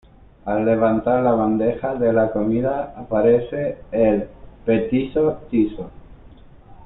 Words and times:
Al 0.45 0.65
levantar 0.65 1.21
la 1.21 1.31
bandeja 1.33 1.93
de 1.93 2.11
la 2.11 2.31
comida 2.31 2.95
aparece 2.97 3.77
el 3.91 4.27
petiso 4.65 5.41
Tiso. 5.51 5.91